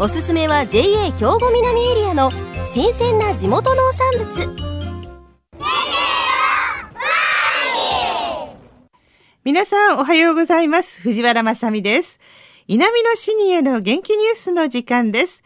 [0.00, 2.30] おすすめは JA 兵庫南エリアの
[2.64, 4.68] 新鮮な地元農産物。
[9.42, 11.00] 皆さんおはようございます。
[11.00, 12.20] 藤原まさです。
[12.68, 15.42] 稲美のシニアの元気ニュースの時間です。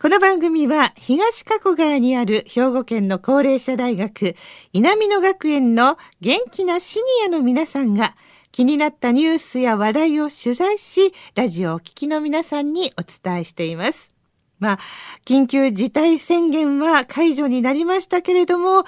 [0.00, 4.36] この番組は東加古川にある兵庫県の高齢者大学
[4.72, 8.14] 稲美野学園の元気なシニアの皆さんが
[8.52, 14.17] 気になったニュースや話題を取材し、ラジオをお聞きの皆さんにお伝えしています。
[14.60, 14.78] まあ、
[15.24, 18.84] 緊急事態宣言は解除になりましたけれども、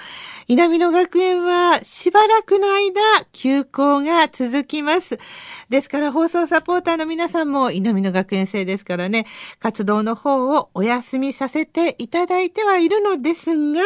[0.47, 5.19] 稲美野学園はしばらくの間、休校が続きます。
[5.69, 9.25] ですから放送サポーターの皆さんも稲美野学園生ですからね、
[9.59, 13.81] 活動の方をお休みさせていただいてはいるのですが、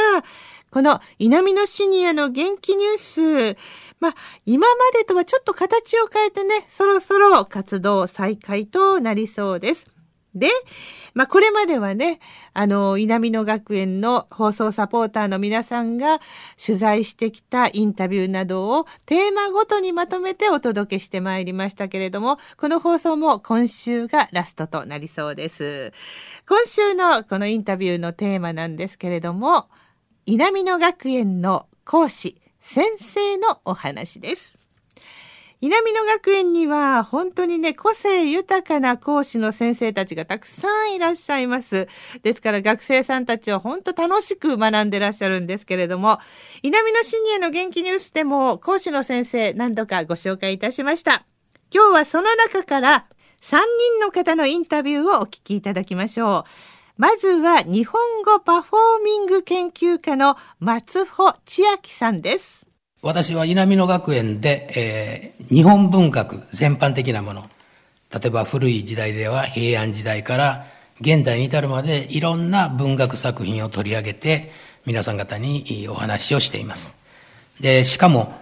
[0.71, 3.57] この稲美野シニアの元気ニュース、
[4.01, 9.94] まあ、今までとはちょっと形を変えてね、そろそろ活動再開となりそうです。
[10.35, 10.49] で、
[11.13, 12.19] まあ、これまではね、
[12.53, 16.19] あの、稲美野学園の放送サポーターの皆さんが
[16.63, 25.93] 取材してきたインタビューなどをテーマごとにまとめてお届けしてまいりましたけれども、この放送も今週がラストとなりそうです。
[26.47, 29.69] 今週のこのインタビューのテーマなんですけれども、
[30.25, 34.54] 稲美野学園の講師、先生のお話です。
[35.61, 41.87] 稲美野学園には本当にね、個性豊かな講師の先生たちがたくさんいらっしゃいます。
[42.21, 46.19] ですから学生さんたちは本当楽しく学んでらっしゃるんですけれども、
[46.61, 51.25] 稲美野シニアの元気ニュースでも講師の先生何度かご紹介いたしました。
[51.73, 53.05] 今日はその中から
[53.41, 56.49] 3人の方のインタビューをお聞きいただきましょう。
[56.97, 62.64] まずは日本語パフォーミング研究家の松穂千秋さんです。
[63.05, 64.67] 私は稲美野学園で、
[65.39, 67.51] えー、日本文学全般的なもの、
[68.11, 70.65] 例えば古い時代では平安時代から
[71.01, 74.51] 現代に至るまでいろんな文学作品を取り上げて
[74.87, 76.97] 皆さん方にお話をしています。
[77.59, 78.33] で、しかも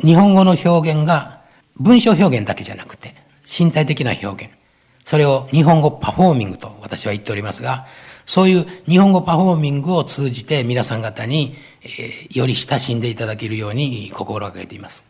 [0.00, 1.40] 日本語の表現が
[1.80, 4.54] 文章表現だけじゃなくて身体的な表現。
[5.02, 7.88] それを日本語パフォーミングと私は言っておりますが、
[8.26, 15.04] そういう日本語パフォーミングを通じて皆さん方に、えー、より親しんでいただけるように心がけています。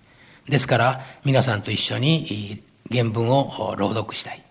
[0.48, 4.42] ですから皆さんと一緒に原文を朗読したい。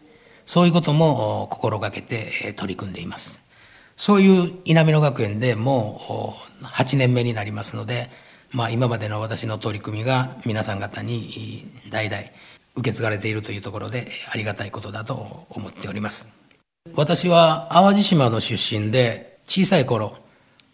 [0.45, 3.41] そういうことも心がけて取り組んでいます。
[3.95, 8.09] そういう稲美野学園でもう8年目になりますので、
[8.51, 12.23] まあ今までの私の取り組みが皆さん方に代々
[12.75, 16.42] 受け継がれているというところでありがたいことだと思っております。
[16.91, 20.17] 私は淡路島の出身で小さい頃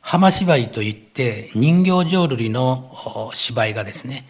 [0.02, 4.25] 浜芝居といって人形浄瑠璃の芝居がですね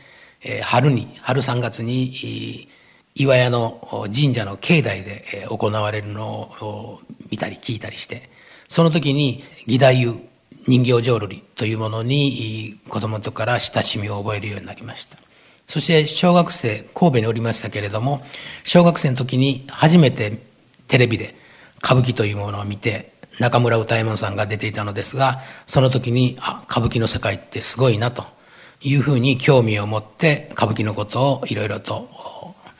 [0.61, 2.67] 春に春3月に
[3.15, 6.27] 岩屋の神社の境内で行われるの
[6.61, 7.01] を
[7.31, 8.29] 見たり聞いたりして
[8.67, 10.21] その時に義太夫
[10.67, 15.17] 人形浄瑠璃というものに子供とから親しみを覚えるようになりました。
[15.65, 18.21] そして小学生神戸におりましたけれども
[18.65, 20.39] 小学生の時に初めて
[20.87, 21.38] テレビで
[21.83, 28.25] 歌舞伎というものを見て、中村歌右衛門さんが出ていたのですが、その時に、あ、歌舞伎の世界ってすごいなと
[28.81, 32.09] いうふうに興味を持って歌舞伎のことをいろいろと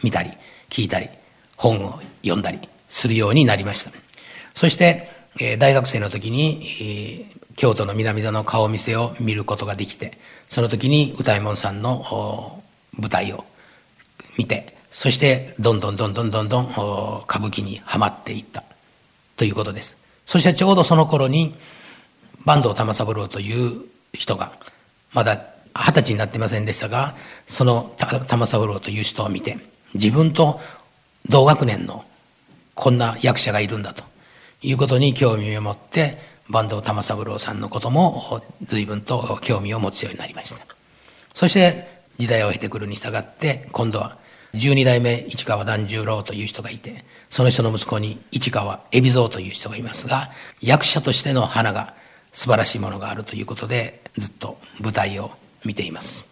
[0.04, 0.32] 見たり、
[0.70, 1.10] 聞いたり、
[1.56, 3.92] 本を読んだりするようになりました。
[4.54, 5.10] そして、
[5.40, 10.18] えー、大学生の時に、えー、京都の南座の顔見せを見ることができて、
[10.50, 12.62] その時に歌右衛門さんの
[12.98, 13.46] 舞台を
[14.38, 18.64] 見て、そしてどんどんどんどんどんどん歌舞伎にはまっていった。
[19.40, 19.98] ということです。
[20.26, 21.56] そしてちょうどその頃に、
[22.46, 24.52] 坂東玉三郎という人が、
[25.14, 25.42] まだ
[25.74, 27.16] 二十歳になってませんでしたが、
[27.48, 29.58] その玉三郎という人を見て、
[29.94, 30.60] 自分と
[31.30, 32.04] 同学年の
[32.76, 34.04] こんな役者がいるんだと
[34.62, 36.18] いうことに興味を持って、
[36.52, 40.58] 坂東玉三郎さんのことも随分と興味を持つようになりました。
[41.34, 44.18] そして時代を経てくるに従って、今度は
[44.54, 50.32] 十二代目市川團十郎という人がいて、その人の息子に市川海老蔵という人がいますが、
[50.62, 51.94] 役者としての花が
[52.32, 55.32] 素晴らしいものがあるということで、ずっと舞台を
[55.66, 56.29] 見ています。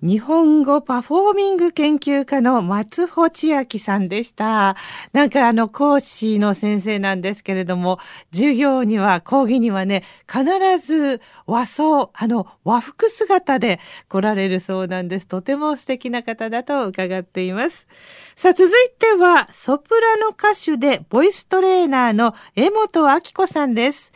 [0.00, 4.76] 日本語パフォーミング研究家の松穂千秋さんでした。
[5.12, 7.98] なんかあの講師の先生なんですけれども、
[8.30, 10.44] 授業には講義にはね、必
[10.78, 15.26] ず和装、あの和服姿で来られるそうなんです。
[15.26, 17.88] とても素敵な方だと伺っています。
[18.36, 24.12] さあ続いてはソプラノ歌手でボイストレーナーの江本明子さんです。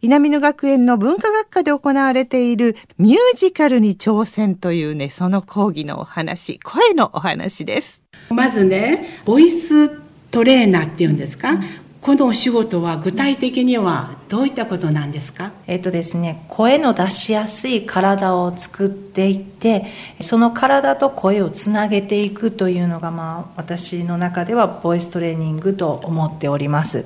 [0.00, 8.00] 稲美野学園の文化学科で行われているミュージカルに挑戦というね、その講義のお話、声のお話です。
[8.30, 9.88] まずね、ボイス
[10.30, 11.58] トレーナーっていうんですか、
[12.00, 15.50] このお仕事は具体的にはどういったことなんですか？
[15.66, 19.86] えっとですね、声の出しやすい体を作っていって
[20.20, 27.04] その体と声をつなげていくというのが、まあ、私の中ではボイストレーニングと思っております。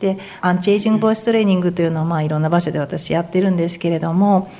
[0.00, 4.50] でアンチエイジングボイストレーニングというのを、まあ、いろんな場所で私やってるんですけれども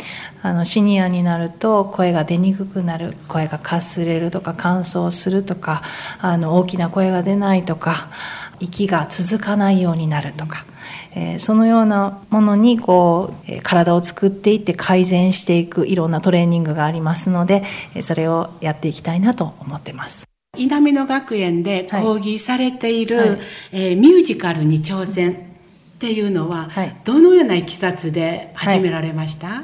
[0.43, 3.17] あのシニアになると声が出にくくなる。
[3.29, 5.83] 声がかすれるとか乾燥するとか
[6.21, 8.11] あの大きな声が出ないとか
[8.59, 10.65] 息が続かないようになるとか、
[11.15, 17.65] えー、そのようなものにこう体を作っていって改善していくいろんなトレーニングがありますので
[18.03, 20.27] それをやっていきたいなと思ってます。
[20.57, 23.41] 稲美野学園で講義されている、はいはい、
[23.73, 25.37] えー、ミュージカルに挑戦っ
[26.01, 29.63] ていうのは、はい、どのようないきさつで始められました、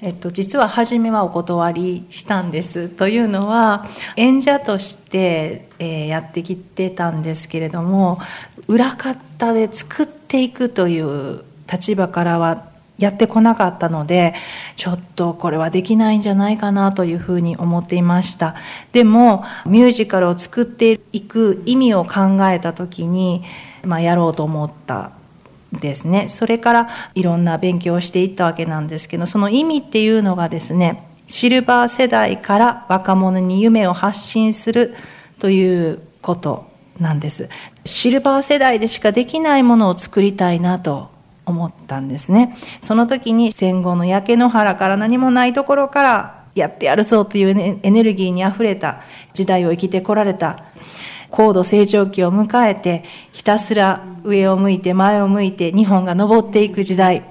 [0.00, 3.86] えっと、実は初めはお断りしたんですというのは
[4.16, 8.20] 演者として、えー、やってきてたんですけれども
[8.66, 14.34] 裏方で作っていくという立場からはやってこなかったので
[14.76, 18.54] ちょっとこれはできないんじゃないかなというふうに思っていました。
[18.92, 23.42] でもミュージカルを作っていく意味を考えた時に、
[23.82, 25.10] まあ、やろうと思った
[25.76, 26.28] ですね。
[26.28, 34.94] それからいろんな勉強をしていったわけなんですけどその意味っていうのがですねシルバー世代から若者に夢を発信する
[35.38, 36.66] ということ
[36.98, 37.48] なんです。
[37.84, 41.10] シルバー世代でしかできないものを作りたいなと
[41.46, 42.54] 思ったんですね。
[42.80, 50.64] その時に戦後の焼け野原から何もないところからやってやるぞというエネルギーにあふれた時代を生きてこられた。
[51.34, 53.02] 高度成長期を迎えて
[53.32, 57.24] ひたすら上を向いて前を向いて日本が昇っていく時代。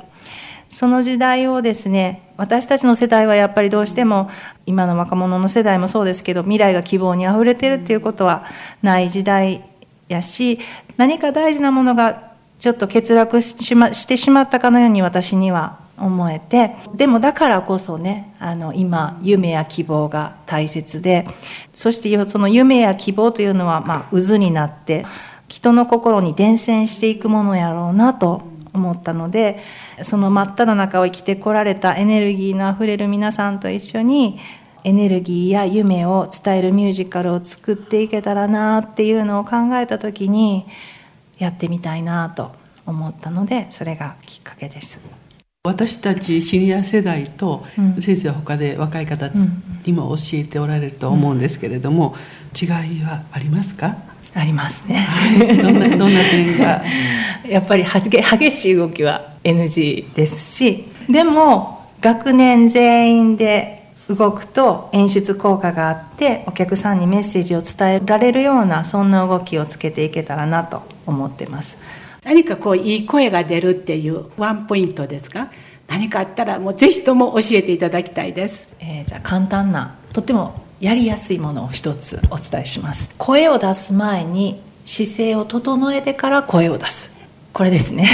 [0.69, 4.29] その時代をですね私たちの世代はやっぱりどうしても
[4.65, 8.45] 今の若者の世代もそうですけど未来が希望にあふれてるっていうことは
[8.81, 9.63] ない時代
[10.09, 10.59] やし
[10.97, 21.27] 何か大事なものがちょっと欠落し,、ま、してしまったかのように私には思えてでもだからこそねあの今夢や希望が大切で
[21.73, 25.05] そしてその夢や希望というのは、まあ、渦になって
[25.47, 28.41] 人の心に伝染していくものやろうなと
[28.73, 29.59] 思ったので
[30.01, 34.39] その真っ只中を生きてこられたエネルギーのあふれる皆さんと一緒に
[34.83, 40.65] エネルギーや夢を伝えるミュージカルを作っていけたらなっていうのを考えた時に
[41.37, 42.51] やってみたいなと
[42.85, 45.22] 思ったのでそれがきっかけです。
[45.65, 47.65] 私たちシニア世代と、
[48.01, 49.29] 先生は他で若い方
[49.85, 52.17] にも教えておられると思うんですけれども、
[52.61, 52.69] 違い
[53.01, 53.95] はありますか？
[54.35, 55.07] ありますね、
[55.61, 56.83] どんな どんな点が？
[57.47, 71.77] やっぱり激しい動きは NG ですしでも学年全員で動くと演出効果があってお客さんにメッセージを伝えられるようなそんな動きをつけていけたらなと思ってます
[72.23, 75.49] 何かこういい声が出るっていうワンポイントですか？
[75.87, 83.09] 何かあったらもうぜひとも教えていただきたいです、えー、じゃあ簡単なとってもやりやすいものを一つお伝えします。
[83.17, 87.11] 声を出す前に姿勢を整えてから声を出す。
[87.53, 88.07] これですね。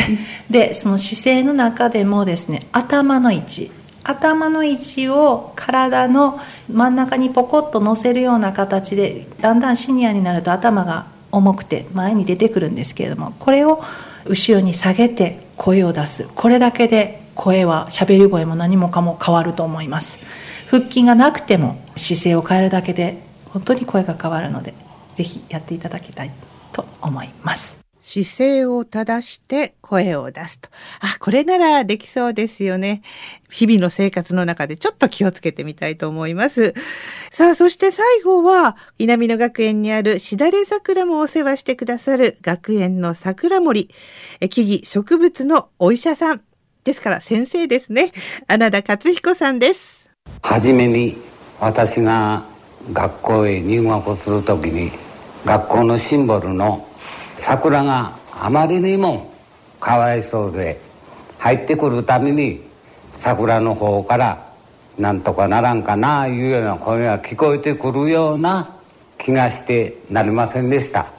[0.50, 3.72] でその姿勢の中でもですね頭の位置。
[4.04, 6.40] 頭の位置を体の
[6.72, 13.84] 真ん中にポコッと乗せるような形でだんだんシニアになると頭が重くて前に出てくるんですけれどもこれを
[14.26, 16.28] 後ろに下げて声を出す。
[16.36, 20.20] これだけで声は喋り声も何もかも変わると思います。
[20.68, 23.22] 腹筋がなくても姿勢を変えるだけで
[23.52, 24.74] 本当に声が変わるので
[25.16, 26.32] 是非やっていただきたい
[26.72, 27.79] と思います。
[28.02, 30.70] 姿勢を正して声を出すと。
[31.00, 33.02] あ、これならできそうですよね。
[33.50, 36.74] 日々の生活の中でちょっと気をつけてみたいと思います。
[37.32, 43.90] さあ、そして最後は、稲美野学園にあるしだれ桜もお世話してくださる学園の桜森、
[44.50, 46.42] 木々植物のお医者さん。
[46.84, 48.12] ですから先生ですね。
[48.48, 50.10] 穴田勝彦さんです。
[50.42, 51.18] はじめに
[51.60, 52.46] 私が
[52.94, 54.92] 学校へ入学するときに
[55.46, 56.89] 学校のシンボルの
[57.50, 59.34] 桜があまりにも
[59.80, 60.80] かわいそうで
[61.40, 62.62] 入ってくるために
[63.18, 64.54] 桜の方から
[65.00, 68.76] なんとかならんかないうような声が聞こえてくるような
[69.18, 71.12] 気がしてなりませんでした。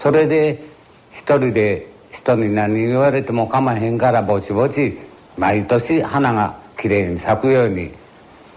[0.00, 0.62] それで
[1.10, 4.96] 一人で人に何言われても構へんからぼちぼち
[5.36, 7.90] 毎年花がきれいに咲くように。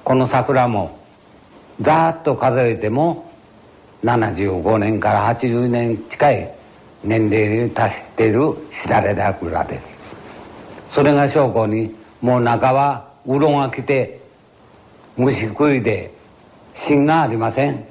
[0.03, 0.99] この桜も
[1.81, 3.31] ざーっと数えても
[4.03, 6.60] 75年から80年近い
[7.03, 9.85] 年齢に達しているしだれ桜です。
[10.91, 14.19] それが証拠にもう中はうろが来て
[15.17, 16.13] 虫食いで
[16.73, 17.85] 芯がありません。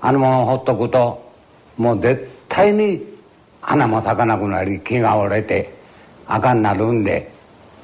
[0.00, 1.32] あのままほっとくと
[1.76, 3.02] もう絶対に
[3.60, 5.74] 花も咲かなくなり木が折れて
[6.26, 7.32] 赤になるんで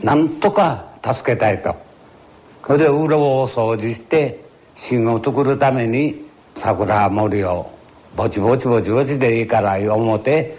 [0.02, 1.74] なんとか助けたいと。
[2.66, 4.44] それでうろを掃除して
[4.74, 6.24] 芯を作るために
[6.58, 7.70] 桜森を
[8.16, 10.56] ぼちぼちぼちぼちでいいから思って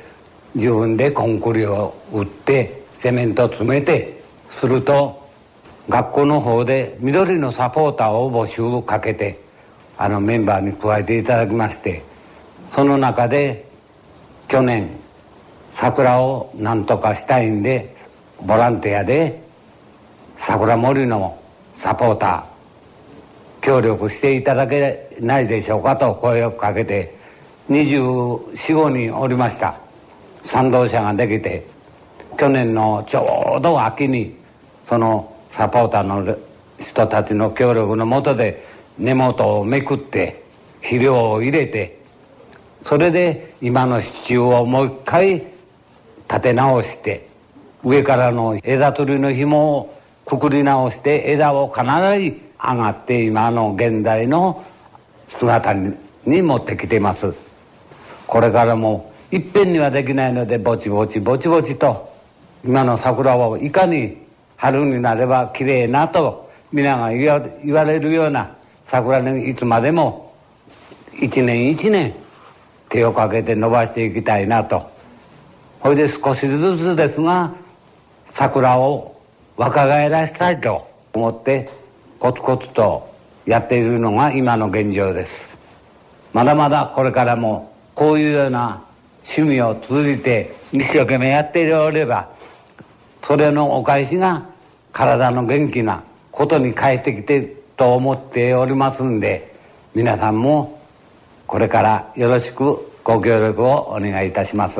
[0.55, 4.21] 自分でコンクリを打ってセメント詰めて
[4.59, 5.27] すると
[5.89, 9.41] 学校の方で緑のサポーターを募集かけて
[9.97, 12.03] あのメンバーに加えていただきまして
[12.71, 13.67] その中で
[14.47, 14.89] 去年
[15.73, 17.95] 桜を何とかしたいんで
[18.45, 19.43] ボランティアで
[20.37, 21.39] 桜森の
[21.75, 27.17] サポーター協力していただけないでしょうかと声をかけて
[27.69, 29.83] 245人おりました。
[30.45, 31.65] 賛同者ができて
[32.37, 34.35] 去年のちょうど秋に
[34.85, 36.37] そのサポーターの
[36.79, 38.65] 人たちの協力のもとで
[38.97, 40.43] 根元をめくって
[40.81, 42.01] 肥料を入れて
[42.83, 45.33] それで今の支柱をもう一回
[46.27, 47.29] 立て直して
[47.83, 54.63] 上からの枝取りの紐をくくり直して枝をかなり上がって今の現代の
[55.39, 57.52] 姿に持ってきています。
[58.33, 62.11] これからもいっぺんにはできないのでぼちぼちぼちぼちと
[62.65, 64.17] 今の桜をいかに
[64.55, 68.55] 春になれば綺麗なと皆が言われるような
[68.87, 70.33] 桜にいつまでも
[71.21, 72.15] 一年一年
[72.89, 74.89] 手をかけて伸ばしていきたいなと。
[75.83, 77.53] それで少しずつですが
[78.31, 79.15] 桜を
[79.57, 81.69] 若返らせたいと思って
[82.17, 83.13] コツコツと
[83.45, 85.55] やっているのが今の現状です。
[86.33, 88.83] まだまだこれからもこういうような
[89.23, 92.29] 趣味を通じて一生懸命やっておれば
[93.23, 94.45] それのお返しが
[94.91, 99.55] 体の元気なことに変えてきてと思っておりますんで
[99.95, 100.81] 皆さんも
[101.47, 104.79] これからよろしくご協力をお願いいたします。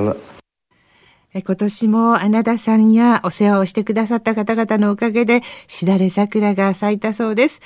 [1.36, 7.60] 今年も穴田さんやお世話をしてくださった方々のおかげで、しだれ桜が咲いたそうです。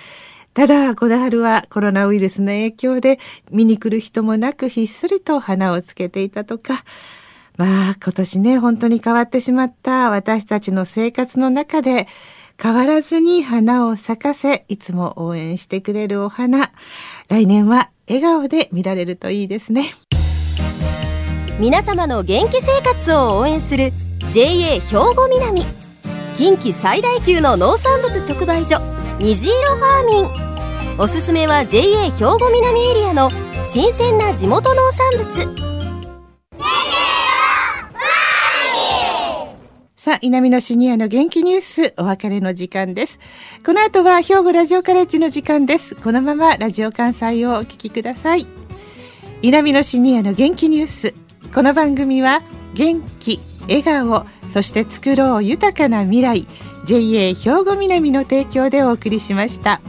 [0.57, 3.19] ただ、この春はコロナウイルスの影響で
[3.51, 6.83] 見に来る人もなくひっそりと花をつけていたとか、
[7.57, 12.07] まあ今年ね、本当に変わってしまった私たちの生活の中で、
[12.59, 16.71] 変わらずに花を咲かせ、いつも応援してくれるお花。
[17.27, 19.93] 来年は笑顔で見られるといいですね。
[21.59, 23.93] 皆様の元気生活を応援する
[24.31, 25.63] JA 兵庫南
[26.35, 28.81] 近畿最大級の農産物直売所
[29.19, 30.46] 虹色ファーミン
[30.99, 33.29] おすすめは JA 兵庫南エリアの
[33.63, 35.67] 新鮮な地元農産物
[39.95, 43.19] さあ、稲美のシニアの元気ニュース、お別れの時間です。
[43.63, 45.93] この後は兵庫ラジオカレッジの時間です。
[45.95, 48.47] このままラジオ関西をお聞きください。
[49.43, 51.13] 稲美のシニアの元気ニュース。
[51.53, 52.41] この番組は、
[52.73, 56.47] 元気、笑顔、そして作ろう豊かな未来、
[56.85, 59.79] JA 兵庫南の提供でお送りしました。